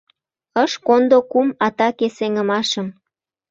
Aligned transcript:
Ыш 0.63 0.71
кондо 0.85 1.17
кум 1.31 1.47
атаке 1.67 2.07
сеҥымашым. 2.17 2.87